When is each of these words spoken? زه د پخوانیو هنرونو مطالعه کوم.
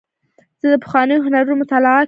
زه 0.61 0.67
د 0.73 0.75
پخوانیو 0.83 1.23
هنرونو 1.25 1.59
مطالعه 1.61 1.93
کوم. 1.95 1.99